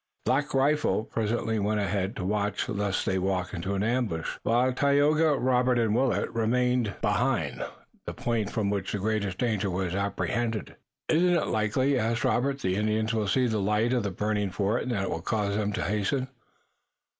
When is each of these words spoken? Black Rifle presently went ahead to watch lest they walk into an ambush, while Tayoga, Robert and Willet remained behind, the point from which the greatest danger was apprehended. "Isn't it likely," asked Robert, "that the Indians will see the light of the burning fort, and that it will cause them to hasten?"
Black 0.25 0.55
Rifle 0.55 1.03
presently 1.03 1.59
went 1.59 1.79
ahead 1.79 2.15
to 2.15 2.25
watch 2.25 2.67
lest 2.67 3.05
they 3.05 3.19
walk 3.19 3.53
into 3.53 3.75
an 3.75 3.83
ambush, 3.83 4.39
while 4.41 4.73
Tayoga, 4.73 5.37
Robert 5.39 5.77
and 5.77 5.93
Willet 5.93 6.27
remained 6.31 6.95
behind, 7.01 7.63
the 8.07 8.13
point 8.15 8.49
from 8.51 8.71
which 8.71 8.93
the 8.93 8.97
greatest 8.97 9.37
danger 9.37 9.69
was 9.69 9.93
apprehended. 9.93 10.75
"Isn't 11.07 11.35
it 11.35 11.45
likely," 11.49 11.99
asked 11.99 12.23
Robert, 12.23 12.53
"that 12.53 12.61
the 12.63 12.77
Indians 12.77 13.13
will 13.13 13.27
see 13.27 13.45
the 13.45 13.61
light 13.61 13.93
of 13.93 14.01
the 14.01 14.09
burning 14.09 14.49
fort, 14.49 14.81
and 14.81 14.91
that 14.91 15.03
it 15.03 15.09
will 15.11 15.21
cause 15.21 15.55
them 15.55 15.71
to 15.73 15.83
hasten?" 15.83 16.29